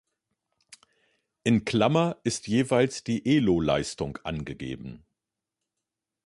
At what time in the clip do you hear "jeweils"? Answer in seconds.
2.47-3.03